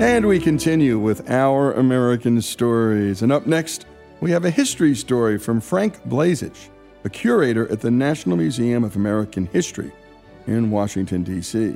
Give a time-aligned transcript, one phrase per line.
[0.00, 3.20] And we continue with our American stories.
[3.20, 3.84] And up next,
[4.22, 6.70] we have a history story from Frank Blazich,
[7.04, 9.92] a curator at the National Museum of American History
[10.46, 11.74] in Washington, D.C.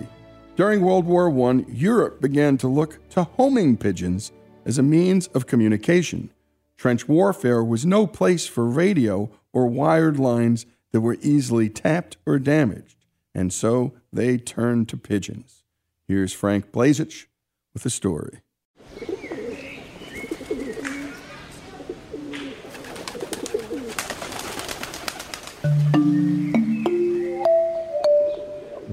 [0.57, 4.33] During World War I, Europe began to look to homing pigeons
[4.65, 6.31] as a means of communication.
[6.79, 12.39] Trench warfare was no place for radio or wired lines that were easily tapped or
[12.39, 12.97] damaged,
[13.35, 15.63] and so they turned to pigeons.
[16.09, 17.27] Here's Frank Blazich
[17.75, 18.41] with a story.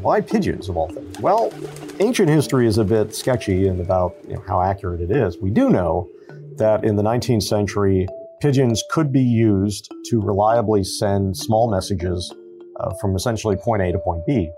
[0.02, 1.20] why pigeons of all things?
[1.20, 1.54] Well,
[2.00, 5.38] ancient history is a bit sketchy and about you know, how accurate it is.
[5.38, 6.10] We do know
[6.58, 8.08] that in the 19th century,
[8.42, 12.34] pigeons could be used to reliably send small messages
[12.80, 14.52] uh, from essentially point A to point B.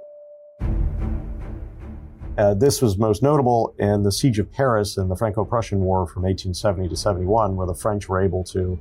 [2.37, 6.07] Uh, this was most notable in the Siege of Paris in the Franco Prussian War
[6.07, 8.79] from 1870 to 71, where the French were able to,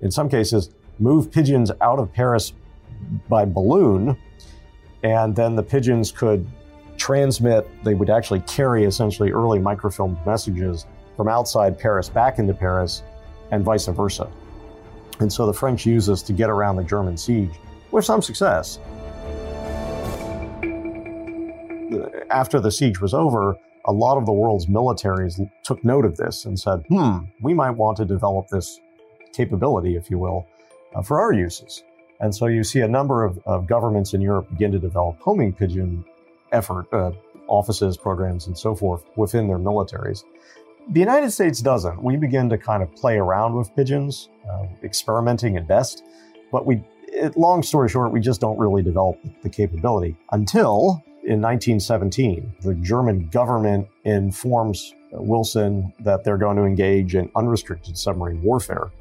[0.00, 2.54] in some cases, move pigeons out of Paris
[3.28, 4.16] by balloon
[5.02, 6.46] and then the pigeons could
[6.96, 10.86] transmit, they would actually carry essentially early microfilmed messages
[11.16, 13.02] from outside Paris back into Paris
[13.50, 14.28] and vice versa.
[15.20, 17.52] And so the French used this to get around the German siege
[17.90, 18.78] with some success.
[22.30, 26.44] After the siege was over, a lot of the world's militaries took note of this
[26.44, 28.80] and said, hmm, we might want to develop this
[29.32, 30.46] capability, if you will,
[30.94, 31.84] uh, for our uses.
[32.20, 35.52] And so you see a number of, of governments in Europe begin to develop homing
[35.52, 36.04] pigeon
[36.52, 37.12] effort, uh,
[37.46, 40.24] offices, programs, and so forth within their militaries.
[40.88, 42.02] The United States doesn't.
[42.02, 46.04] We begin to kind of play around with pigeons, uh, experimenting at best,
[46.50, 51.42] but we, it, long story short, we just don't really develop the capability until in
[51.42, 58.92] 1917, the German government informs Wilson that they're going to engage in unrestricted submarine warfare.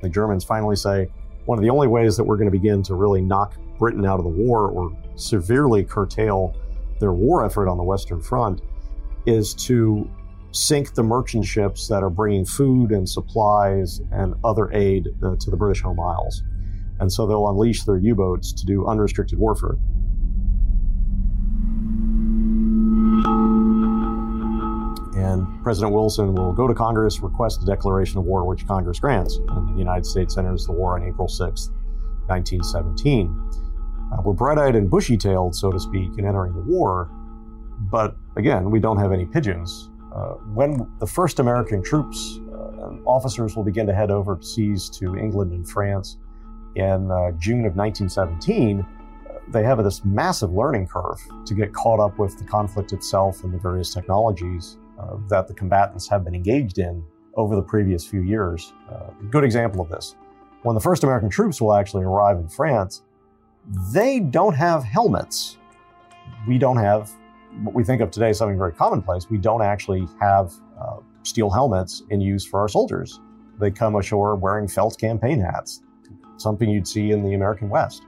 [0.00, 1.08] The Germans finally say,
[1.46, 4.20] one of the only ways that we're going to begin to really knock Britain out
[4.20, 6.54] of the war or severely curtail
[7.00, 8.60] their war effort on the Western Front
[9.26, 10.08] is to
[10.52, 15.50] sink the merchant ships that are bringing food and supplies and other aid uh, to
[15.50, 16.44] the British home isles.
[17.00, 19.76] And so they'll unleash their U boats to do unrestricted warfare.
[25.64, 29.36] President Wilson will go to Congress, request a declaration of war, which Congress grants.
[29.48, 31.70] And the United States enters the war on April 6th,
[32.26, 33.50] 1917.
[34.12, 37.10] Uh, we're bright eyed and bushy tailed, so to speak, in entering the war.
[37.90, 39.88] But again, we don't have any pigeons.
[40.14, 45.16] Uh, when the first American troops uh, and officers will begin to head overseas to
[45.16, 46.18] England and France
[46.76, 48.86] in uh, June of 1917,
[49.48, 53.54] they have this massive learning curve to get caught up with the conflict itself and
[53.54, 57.04] the various technologies uh, that the combatants have been engaged in
[57.34, 58.72] over the previous few years.
[58.90, 60.16] Uh, good example of this.
[60.62, 63.02] When the first American troops will actually arrive in France,
[63.92, 65.58] they don't have helmets.
[66.46, 67.10] We don't have
[67.62, 69.28] what we think of today as something very commonplace.
[69.30, 73.20] We don't actually have uh, steel helmets in use for our soldiers.
[73.60, 75.82] they come ashore wearing felt campaign hats,
[76.38, 78.02] something you'd see in the American West.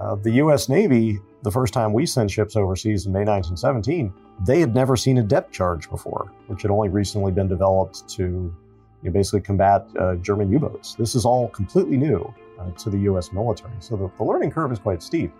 [0.00, 0.68] Uh, the U.S.
[0.68, 5.18] Navy, the first time we sent ships overseas in May 1917, they had never seen
[5.18, 8.54] a depth charge before, which had only recently been developed to you
[9.02, 10.94] know, basically combat uh, German U boats.
[10.94, 13.32] This is all completely new uh, to the U.S.
[13.32, 13.72] military.
[13.80, 15.32] So the, the learning curve is quite steep.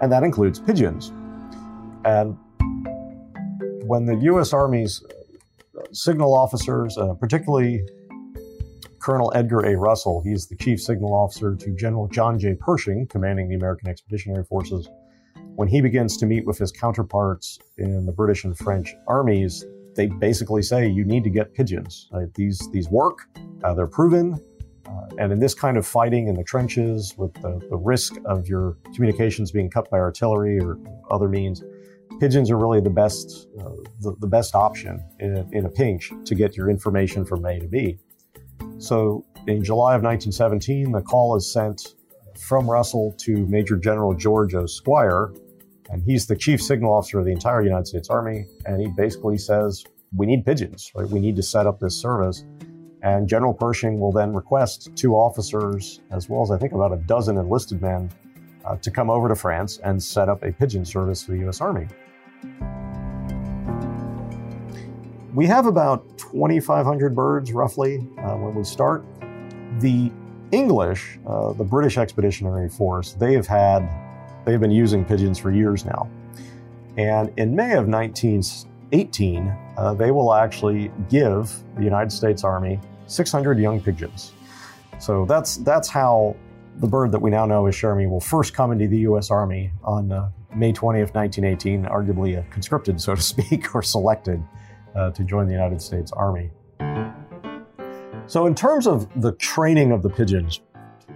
[0.00, 1.12] And that includes pigeons.
[2.04, 2.36] And
[3.86, 4.52] when the U.S.
[4.52, 5.02] Army's
[5.92, 7.82] signal officers, uh, particularly
[9.00, 9.76] Colonel Edgar A.
[9.76, 12.54] Russell, he's the chief signal officer to General John J.
[12.54, 14.88] Pershing, commanding the American Expeditionary Forces.
[15.60, 19.62] When he begins to meet with his counterparts in the British and French armies,
[19.94, 22.08] they basically say you need to get pigeons.
[22.10, 22.32] Right?
[22.32, 23.28] These these work,
[23.62, 24.42] uh, they're proven,
[24.88, 28.48] uh, and in this kind of fighting in the trenches, with the, the risk of
[28.48, 30.78] your communications being cut by artillery or
[31.10, 31.62] other means,
[32.20, 33.68] pigeons are really the best uh,
[34.00, 37.60] the, the, best option in a, in a pinch to get your information from A
[37.60, 37.98] to B.
[38.78, 41.96] So in July of 1917, the call is sent
[42.38, 44.64] from Russell to Major General George O.
[45.90, 48.46] And he's the chief signal officer of the entire United States Army.
[48.66, 49.84] And he basically says,
[50.16, 50.90] "We need pigeons.
[50.94, 51.08] Right?
[51.08, 52.44] We need to set up this service."
[53.02, 56.96] And General Pershing will then request two officers, as well as I think about a
[56.96, 58.10] dozen enlisted men,
[58.64, 61.60] uh, to come over to France and set up a pigeon service for the U.S.
[61.60, 61.88] Army.
[65.34, 69.04] We have about 2,500 birds roughly uh, when we start.
[69.78, 70.10] The
[70.50, 73.88] English, uh, the British Expeditionary Force, they have had,
[74.44, 76.08] they've been using pigeons for years now.
[76.96, 83.58] And in May of 1918, uh, they will actually give the United States Army 600
[83.58, 84.32] young pigeons.
[84.98, 86.36] So that's that's how
[86.76, 89.30] the bird that we now know as Cher Ami will first come into the U.S.
[89.30, 94.42] Army on uh, May 20th, 1918, arguably conscripted, so to speak, or selected
[94.94, 96.50] uh, to join the United States Army.
[98.26, 100.60] So, in terms of the training of the pigeons,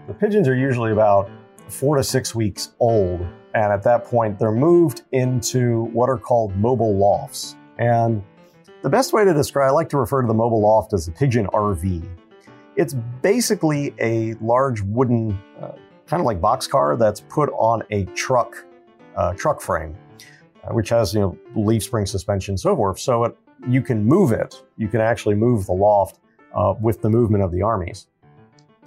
[0.07, 1.31] the pigeons are usually about
[1.69, 3.21] four to six weeks old,
[3.55, 7.57] and at that point, they're moved into what are called mobile lofts.
[7.79, 8.23] And
[8.83, 11.13] the best way to describe, I like to refer to the mobile loft as a
[11.13, 12.07] pigeon RV.
[12.77, 15.73] It's basically a large wooden, uh,
[16.07, 18.65] kind of like boxcar that's put on a truck,
[19.17, 19.97] uh, truck frame,
[20.65, 22.99] uh, which has you know leaf spring suspension, so forth.
[22.99, 23.37] So it
[23.69, 24.63] you can move it.
[24.77, 26.21] You can actually move the loft
[26.55, 28.07] uh, with the movement of the armies.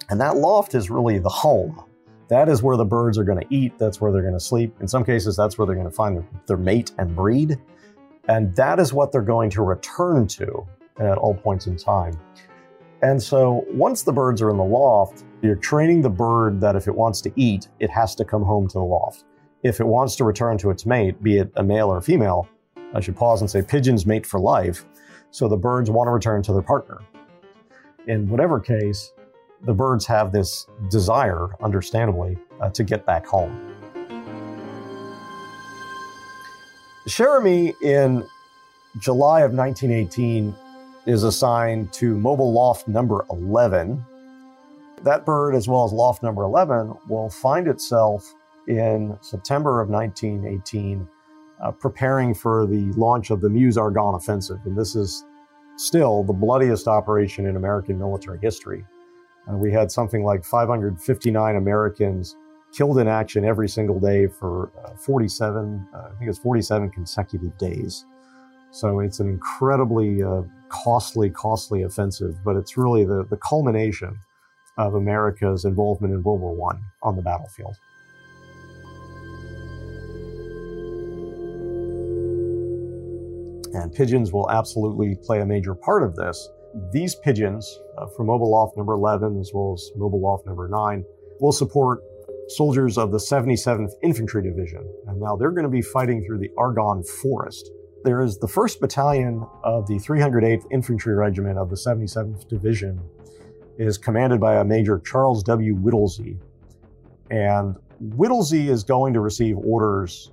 [0.09, 1.83] And that loft is really the home.
[2.29, 3.77] That is where the birds are going to eat.
[3.77, 4.75] That's where they're going to sleep.
[4.81, 7.57] In some cases, that's where they're going to find their, mate and breed.
[8.27, 10.67] And that is what they're going to return to
[10.99, 12.19] at all points in time.
[13.01, 16.87] And so once the birds are in the loft, you're training the bird that if
[16.87, 19.23] it wants to eat, it has to come home to the loft.
[19.63, 22.49] If it wants to return to its mate, be it a male or a female,
[22.93, 24.85] I should pause and say pigeons mate for life,
[25.29, 26.99] so the birds want to return to their partner.
[28.07, 29.11] In whatever case,
[29.61, 33.73] the birds have this desire, understandably, uh, to get back home.
[37.07, 38.25] Cher Ami in
[38.99, 40.53] July of 1918
[41.05, 44.03] is assigned to mobile loft number 11.
[45.03, 48.33] That bird, as well as loft number 11, will find itself
[48.67, 51.07] in September of 1918
[51.63, 54.59] uh, preparing for the launch of the Meuse Argonne offensive.
[54.65, 55.23] And this is
[55.77, 58.83] still the bloodiest operation in American military history.
[59.49, 62.35] Uh, we had something like 559 Americans
[62.73, 67.57] killed in action every single day for uh, 47, uh, I think it's 47 consecutive
[67.57, 68.05] days.
[68.71, 74.19] So it's an incredibly uh, costly, costly offensive, but it's really the, the culmination
[74.77, 77.75] of America's involvement in World War I on the battlefield.
[83.73, 86.49] and pigeons will absolutely play a major part of this.
[86.91, 91.03] These pigeons uh, from Mobile Loft number 11 as well as Mobile Loft number 9
[91.39, 92.01] will support
[92.49, 94.87] soldiers of the 77th Infantry Division.
[95.07, 97.71] And now they're going to be fighting through the Argonne Forest.
[98.03, 103.01] There is the 1st Battalion of the 308th Infantry Regiment of the 77th Division
[103.77, 105.75] is commanded by a Major Charles W.
[105.75, 106.37] Whittlesey.
[107.29, 110.31] And Whittlesey is going to receive orders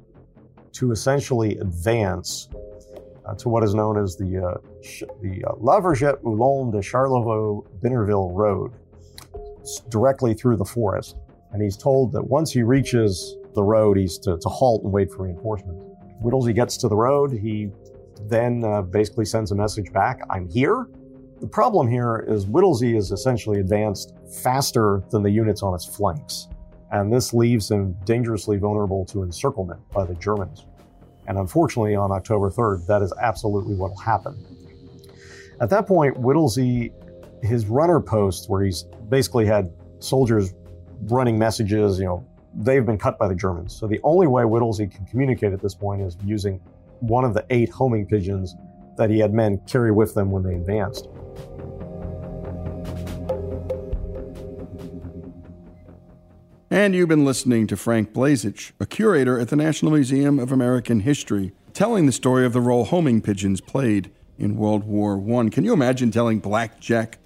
[0.72, 2.48] to essentially advance
[3.26, 4.54] uh, to what is known as the, uh,
[5.22, 8.72] the uh, La Vergette Moulin de Charlevaux Binarville Road,
[9.60, 11.16] it's directly through the forest.
[11.52, 15.10] And he's told that once he reaches the road, he's to, to halt and wait
[15.10, 15.84] for reinforcements.
[16.20, 17.32] Whittlesey gets to the road.
[17.32, 17.70] He
[18.28, 20.88] then uh, basically sends a message back I'm here.
[21.40, 26.48] The problem here is Whittlesey is essentially advanced faster than the units on its flanks.
[26.90, 30.66] And this leaves him dangerously vulnerable to encirclement by the Germans.
[31.26, 34.36] And unfortunately, on October 3rd, that is absolutely what will happen.
[35.60, 36.92] At that point, Whittlesey
[37.44, 40.54] his runner post, where he's basically had soldiers
[41.04, 43.74] running messages, you know, they've been cut by the Germans.
[43.74, 46.60] So the only way Whittlesey can communicate at this point is using
[47.00, 48.56] one of the eight homing pigeons
[48.96, 51.08] that he had men carry with them when they advanced.
[56.74, 60.98] And you've been listening to Frank Blazich, a curator at the National Museum of American
[60.98, 65.50] History, telling the story of the role homing pigeons played in World War I.
[65.50, 67.20] Can you imagine telling Black Jack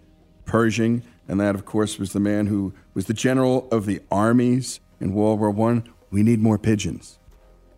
[0.44, 4.80] Pershing, and that, of course, was the man who was the general of the armies
[5.00, 7.18] in World War I, we need more pigeons.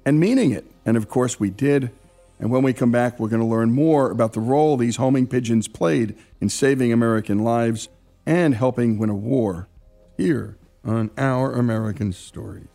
[0.04, 0.66] And meaning it.
[0.84, 1.92] And of course, we did.
[2.40, 5.28] And when we come back, we're going to learn more about the role these homing
[5.28, 7.88] pigeons played in saving American lives
[8.26, 9.68] and helping win a war
[10.16, 12.66] here on Our American Stories.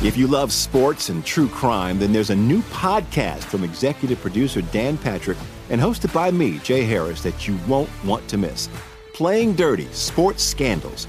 [0.00, 4.62] If you love sports and true crime, then there's a new podcast from executive producer
[4.62, 5.36] Dan Patrick
[5.70, 8.68] and hosted by me, Jay Harris, that you won't want to miss.
[9.12, 11.08] Playing Dirty Sports Scandals.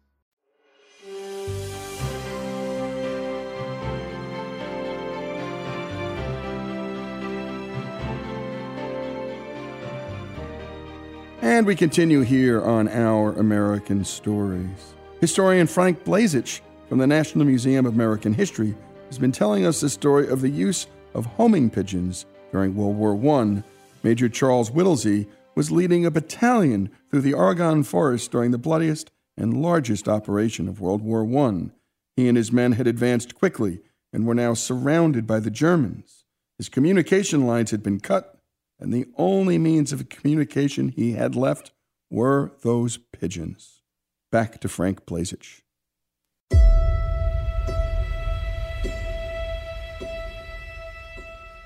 [11.43, 14.93] And we continue here on Our American Stories.
[15.21, 18.75] Historian Frank Blazich from the National Museum of American History
[19.07, 23.39] has been telling us the story of the use of homing pigeons during World War
[23.39, 23.63] I.
[24.03, 29.63] Major Charles Whittlesey was leading a battalion through the Argonne Forest during the bloodiest and
[29.63, 31.71] largest operation of World War I.
[32.17, 33.79] He and his men had advanced quickly
[34.13, 36.23] and were now surrounded by the Germans.
[36.59, 38.40] His communication lines had been cut
[38.81, 41.71] and the only means of communication he had left
[42.09, 43.83] were those pigeons.
[44.31, 45.61] Back to Frank Blazich.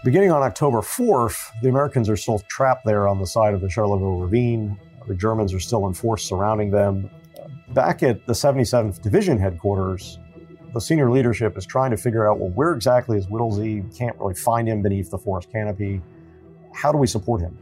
[0.04, 3.70] Beginning on October 4th, the Americans are still trapped there on the side of the
[3.70, 4.78] Charlevaux Ravine.
[5.08, 7.10] The Germans are still in force surrounding them.
[7.70, 10.20] Back at the 77th Division headquarters,
[10.74, 13.84] the senior leadership is trying to figure out well, where exactly is Whittlesey?
[13.98, 16.02] Can't really find him beneath the forest canopy
[16.76, 17.58] how do we support him?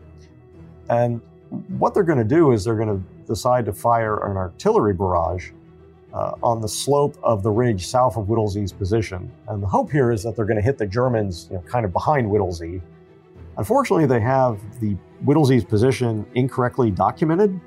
[0.89, 1.21] And
[1.67, 5.51] what they're going to do is they're going to decide to fire an artillery barrage
[6.13, 9.31] uh, on the slope of the ridge south of Whittlesey's position.
[9.47, 11.85] And the hope here is that they're going to hit the Germans you know, kind
[11.85, 12.81] of behind Whittlesey.
[13.57, 17.59] Unfortunately, they have the Whittlesey's position incorrectly documented.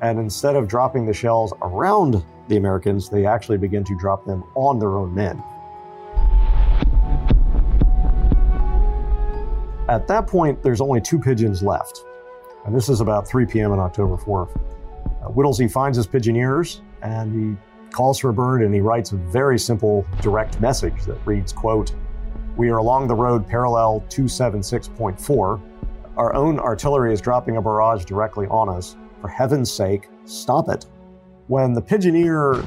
[0.00, 4.44] And instead of dropping the shells around the Americans, they actually begin to drop them
[4.54, 5.42] on their own men.
[9.88, 12.04] At that point, there's only two pigeons left.
[12.66, 13.72] And this is about 3 p.m.
[13.72, 14.54] on October 4th.
[15.22, 19.16] Uh, Whittlesey finds his pigeoneers and he calls for a bird and he writes a
[19.16, 21.94] very simple, direct message that reads, quote,
[22.56, 25.60] We are along the road parallel 276.4.
[26.18, 28.96] Our own artillery is dropping a barrage directly on us.
[29.22, 30.84] For heaven's sake, stop it.
[31.46, 32.66] When the pigeoneer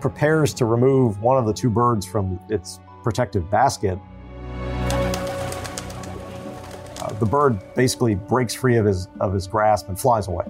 [0.00, 3.98] prepares to remove one of the two birds from its protective basket,
[7.22, 10.44] the bird basically breaks free of his, of his grasp and flies away.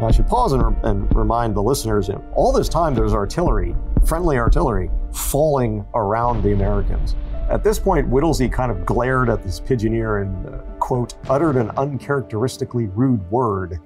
[0.00, 3.76] Now, I should pause and, re- and remind the listeners all this time there's artillery,
[4.06, 7.14] friendly artillery, falling around the Americans.
[7.50, 11.70] At this point, Whittlesey kind of glared at this pigeoneer and, uh, quote, uttered an
[11.76, 13.80] uncharacteristically rude word.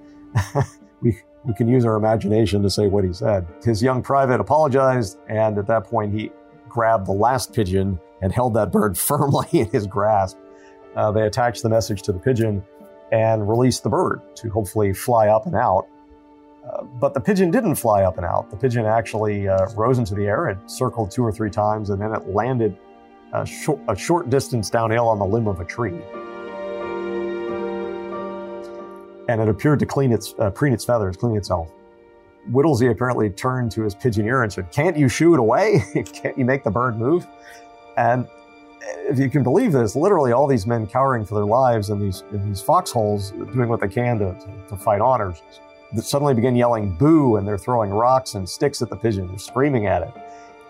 [1.02, 3.44] we, we can use our imagination to say what he said.
[3.64, 6.30] His young private apologized, and at that point, he
[6.68, 10.38] grabbed the last pigeon and held that bird firmly in his grasp.
[10.98, 12.60] Uh, they attached the message to the pigeon
[13.12, 15.86] and released the bird to hopefully fly up and out.
[16.68, 18.50] Uh, but the pigeon didn't fly up and out.
[18.50, 20.48] The pigeon actually uh, rose into the air.
[20.48, 22.76] It circled two or three times, and then it landed
[23.32, 26.02] a short, a short distance downhill on the limb of a tree.
[29.28, 31.70] And it appeared to clean its, uh, preen its feathers, clean itself.
[32.50, 35.84] Whittlesey apparently turned to his pigeoneer and said, Can't you shoo it away?
[36.12, 37.24] Can't you make the bird move?
[37.96, 38.26] And
[38.80, 42.24] if you can believe this, literally all these men cowering for their lives in these,
[42.32, 45.42] in these foxholes, doing what they can to, to, to fight honors,
[45.96, 49.26] suddenly begin yelling boo and they're throwing rocks and sticks at the pigeon.
[49.28, 50.12] They're screaming at it.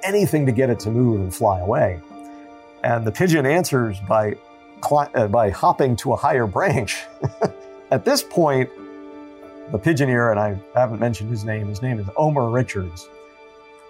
[0.04, 2.00] Anything to get it to move and fly away.
[2.84, 4.36] And the pigeon answers by,
[4.90, 7.02] uh, by hopping to a higher branch.
[7.90, 8.70] At this point,
[9.72, 13.08] the pigeoneer, and I haven't mentioned his name, his name is Omer Richards.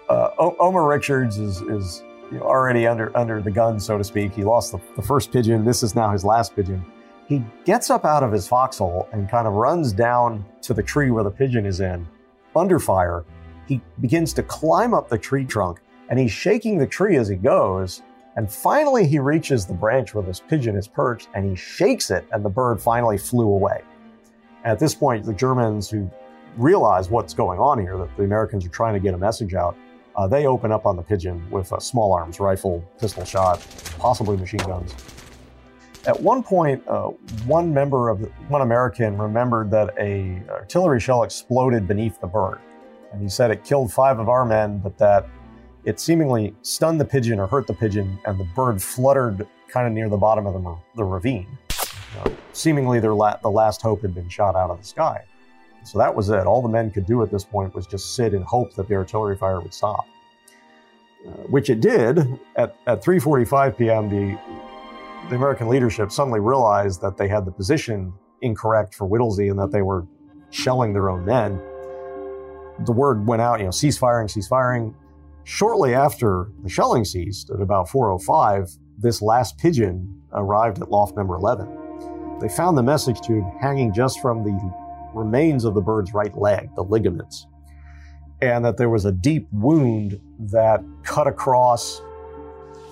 [0.09, 2.03] Uh, o- Omer Richards is, is
[2.37, 4.33] already under, under the gun, so to speak.
[4.33, 5.65] He lost the, the first pigeon.
[5.65, 6.85] This is now his last pigeon.
[7.27, 11.11] He gets up out of his foxhole and kind of runs down to the tree
[11.11, 12.07] where the pigeon is in,
[12.55, 13.23] under fire.
[13.67, 17.35] He begins to climb up the tree trunk and he's shaking the tree as he
[17.35, 18.01] goes.
[18.35, 22.25] And finally, he reaches the branch where this pigeon is perched and he shakes it,
[22.31, 23.81] and the bird finally flew away.
[24.63, 26.09] At this point, the Germans, who
[26.57, 29.75] realize what's going on here, that the Americans are trying to get a message out,
[30.19, 33.65] uh, they open up on the pigeon with a small arms rifle, pistol shot,
[33.99, 34.93] possibly machine guns.
[36.05, 37.11] At one point, uh,
[37.45, 42.59] one member of the, one American remembered that a artillery shell exploded beneath the bird,
[43.13, 45.25] and he said it killed five of our men, but that
[45.85, 49.93] it seemingly stunned the pigeon or hurt the pigeon, and the bird fluttered kind of
[49.93, 51.47] near the bottom of the, the ravine.
[52.15, 55.23] Know, seemingly, their la- the last hope had been shot out of the sky.
[55.83, 56.45] So that was it.
[56.45, 58.95] All the men could do at this point was just sit and hope that the
[58.95, 60.05] artillery fire would stop,
[61.25, 62.19] uh, which it did.
[62.55, 64.37] At, at 3:45 p.m., the
[65.29, 69.71] the American leadership suddenly realized that they had the position incorrect for Whittlesey and that
[69.71, 70.05] they were
[70.49, 71.59] shelling their own men.
[72.85, 74.95] The word went out, you know, cease firing, cease firing.
[75.43, 81.35] Shortly after the shelling ceased, at about 4:05, this last pigeon arrived at loft number
[81.35, 82.37] 11.
[82.39, 84.78] They found the message tube hanging just from the
[85.13, 87.47] remains of the bird's right leg, the ligaments,
[88.41, 92.01] and that there was a deep wound that cut across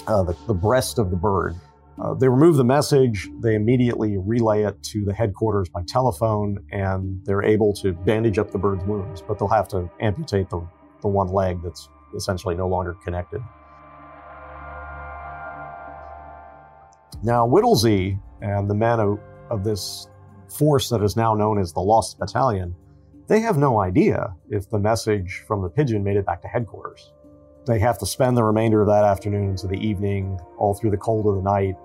[0.08, 1.56] uh, the, the, breast of the bird.
[2.02, 7.20] Uh, they remove the message, they immediately relay it to the headquarters by telephone, and
[7.26, 10.66] they're able to bandage up the bird's wounds, but they'll have to amputate the,
[11.02, 13.42] the one leg that's essentially no longer connected.
[17.24, 20.08] Now, Whittlesey and the men of, of this
[20.50, 22.76] force that is now known as the Lost Battalion,
[23.28, 27.12] they have no idea if the message from the pigeon made it back to headquarters.
[27.66, 30.98] They have to spend the remainder of that afternoon into the evening, all through the
[30.98, 31.76] cold of the night,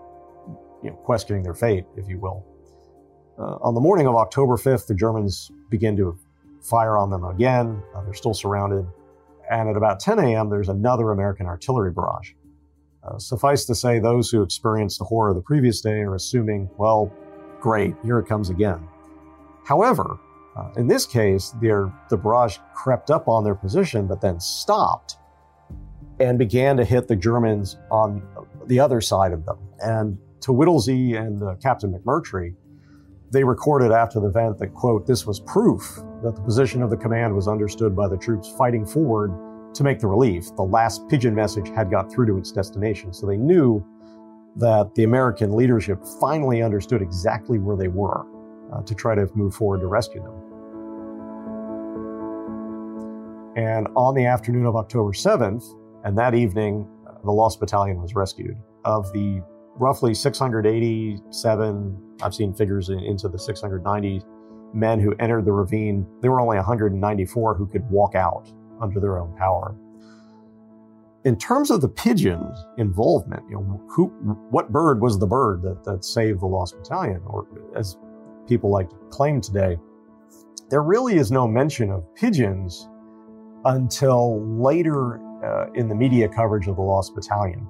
[0.83, 2.47] you know, questioning their fate, if you will.
[3.39, 6.17] Uh, on the morning of October 5th, the Germans begin to
[6.63, 7.83] fire on them again.
[7.95, 8.87] Uh, they're still surrounded.
[9.51, 12.33] And at about 10 a.m., there's another American artillery barrage.
[13.03, 16.71] Uh, suffice to say, those who experienced the horror of the previous day are assuming,
[16.77, 17.13] well,
[17.63, 18.81] great, here it comes again.
[19.65, 20.19] However,
[20.57, 25.17] uh, in this case, their, the barrage crept up on their position, but then stopped
[26.21, 28.23] and began to hit the Germans on
[28.67, 29.59] the other side of them.
[29.79, 32.55] And to Whittlesey and uh, Captain McMurtry,
[33.33, 36.99] They recorded after the event that, quote, this was proof that the position of the
[36.99, 39.33] command was understood by the troops fighting forward
[39.75, 40.55] to make the relief.
[40.55, 43.15] The last pigeon message had got through to its destination.
[43.15, 43.83] So they knew
[44.57, 48.25] that the American leadership finally understood exactly where they were
[48.73, 50.35] uh, to try to move forward to rescue them.
[53.57, 55.65] And on the afternoon of October 7th,
[56.05, 58.57] and that evening, uh, the Lost Battalion was rescued.
[58.85, 59.43] Of the
[59.77, 64.23] roughly 687, I've seen figures into the 690
[64.75, 69.19] men who entered the ravine, there were only 194 who could walk out under their
[69.19, 69.75] own power.
[71.25, 74.07] In terms of the pigeon's involvement, you know, who,
[74.51, 77.97] what bird was the bird that, that saved the Lost Battalion, or as
[78.49, 79.79] people like to claim today,
[80.69, 82.89] there really is no mention of pigeons
[83.65, 87.69] until later uh, in the media coverage of the Lost Battalion.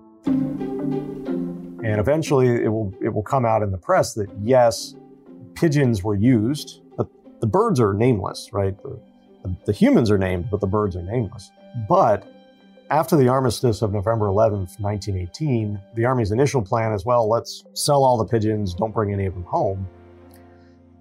[1.85, 4.95] And eventually it will, it will come out in the press that yes,
[5.55, 7.07] pigeons were used, but
[7.41, 8.81] the birds are nameless, right?
[8.83, 8.99] The,
[9.43, 11.51] the, the humans are named, but the birds are nameless.
[11.87, 12.32] But
[12.93, 18.05] after the armistice of November 11th, 1918, the Army's initial plan is well, let's sell
[18.05, 19.89] all the pigeons, don't bring any of them home.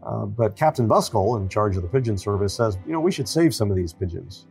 [0.02, 3.28] Uh, but Captain Buskell, in charge of the pigeon service, says, you know, we should
[3.28, 4.48] save some of these pigeons.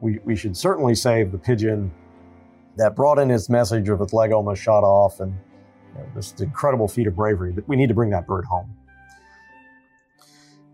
[0.00, 1.92] We, we should certainly save the pigeon
[2.76, 5.34] that brought in his message of its leg almost shot off and
[5.94, 7.52] you know, this incredible feat of bravery.
[7.52, 8.74] That we need to bring that bird home.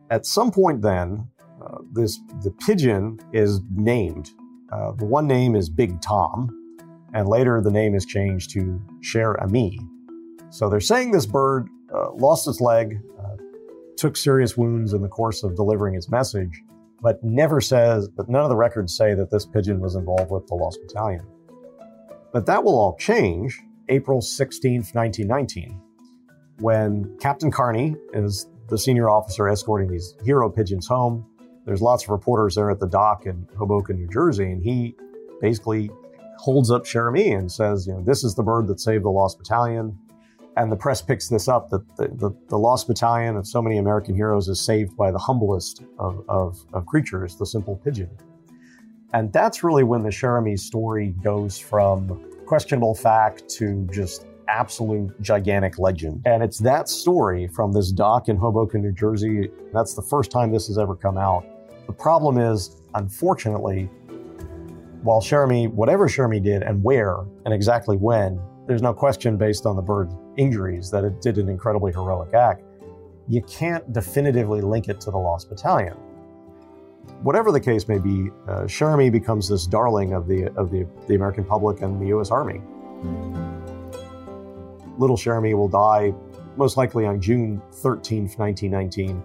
[0.08, 1.26] At some point, then,
[1.60, 4.30] uh, this the pigeon is named.
[4.70, 6.50] Uh, the one name is Big Tom,
[7.14, 9.80] and later the name is changed to Cher Ami.
[10.50, 13.36] So they're saying this bird uh, lost its leg, uh,
[13.96, 16.62] took serious wounds in the course of delivering its message,
[17.00, 20.46] but never says, but none of the records say that this pigeon was involved with
[20.46, 21.26] the Lost Battalion.
[22.32, 25.80] But that will all change April 16th, 1919,
[26.58, 31.24] when Captain Carney is the senior officer escorting these hero pigeons home.
[31.66, 34.94] There's lots of reporters there at the dock in Hoboken, New Jersey, and he
[35.40, 35.90] basically
[36.38, 39.10] holds up Cher Ami and says, you know, this is the bird that saved the
[39.10, 39.98] Lost Battalion.
[40.56, 43.78] And the press picks this up that the, the, the Lost Battalion of so many
[43.78, 48.10] American heroes is saved by the humblest of, of, of creatures, the simple pigeon.
[49.12, 55.20] And that's really when the Cher Ami story goes from questionable fact to just absolute
[55.20, 56.22] gigantic legend.
[56.24, 59.50] And it's that story from this dock in Hoboken, New Jersey.
[59.72, 61.44] That's the first time this has ever come out.
[61.86, 63.88] The problem is, unfortunately,
[65.02, 69.76] while Cher whatever Cher did and where and exactly when, there's no question based on
[69.76, 72.64] the bird's injuries that it did an incredibly heroic act.
[73.28, 75.96] You can't definitively link it to the Lost Battalion.
[77.22, 78.66] Whatever the case may be, uh,
[79.10, 82.30] becomes this darling of the of the, the American public and the U.S.
[82.32, 82.60] Army.
[84.98, 86.12] Little Cher will die
[86.56, 89.22] most likely on June 13th, 1919.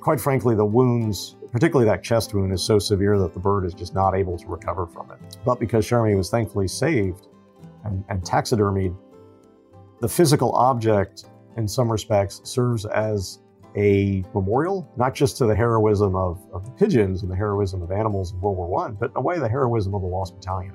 [0.00, 3.74] Quite frankly, the wounds, particularly that chest wound, is so severe that the bird is
[3.74, 5.36] just not able to recover from it.
[5.44, 7.28] But because Cher Ami was thankfully saved
[7.84, 8.96] and, and taxidermied,
[10.00, 13.38] the physical object, in some respects, serves as
[13.76, 17.92] a memorial, not just to the heroism of, of the pigeons and the heroism of
[17.92, 20.74] animals in World War I, but in a way the heroism of the Lost Battalion.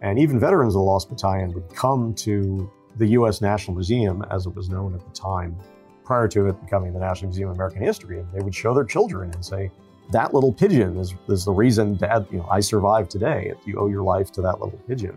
[0.00, 3.40] And even veterans of the Lost Battalion would come to the U.S.
[3.40, 5.56] National Museum, as it was known at the time,
[6.04, 8.84] prior to it becoming the National Museum of American History, and they would show their
[8.84, 9.70] children and say,
[10.10, 13.52] "That little pigeon is, is the reason, Dad, you know, I survived today.
[13.64, 15.16] You owe your life to that little pigeon."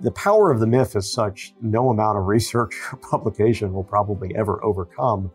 [0.00, 4.34] The power of the myth is such no amount of research or publication will probably
[4.34, 5.30] ever overcome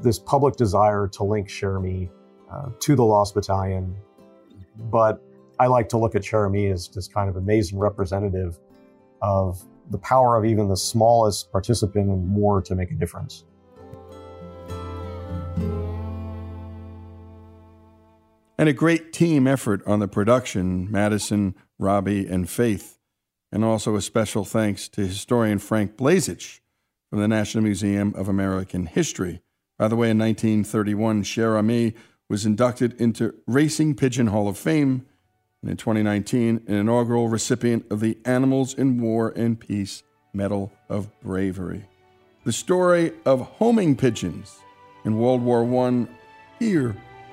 [0.00, 2.10] this public desire to link Cher Ami
[2.50, 3.94] uh, to the Lost Battalion.
[4.90, 5.22] But
[5.58, 8.58] I like to look at Cher Ami as just kind of amazing representative
[9.20, 13.44] of the power of even the smallest participant in war to make a difference.
[18.58, 22.98] And a great team effort on the production, Madison, Robbie, and Faith.
[23.52, 26.60] And also a special thanks to historian Frank Blazich
[27.08, 29.40] from the National Museum of American History.
[29.78, 31.94] By the way, in 1931, Cher Ami
[32.28, 35.06] was inducted into Racing Pigeon Hall of Fame
[35.62, 41.08] and in 2019, an inaugural recipient of the Animals in War and Peace Medal of
[41.20, 41.84] Bravery.
[42.44, 44.56] The story of homing pigeons
[45.04, 46.06] in World War I
[46.58, 46.96] here